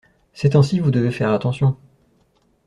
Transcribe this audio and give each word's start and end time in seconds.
Ces 0.33 0.49
temps-ci 0.49 0.79
vous 0.79 0.89
devez 0.89 1.11
faire 1.11 1.29
attention. 1.31 1.77